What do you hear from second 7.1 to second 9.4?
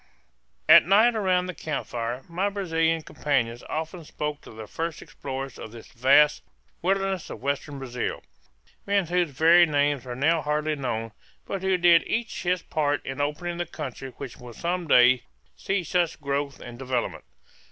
of western Brazil men whose